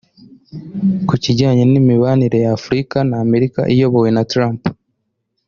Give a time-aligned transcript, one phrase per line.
[1.07, 4.61] Ku kijyanye n’imibanire ya Afurika na Amerika iyobowe na Trump